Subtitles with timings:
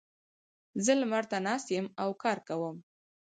[0.85, 2.77] زه لمر ته ناست یم او کار کوم.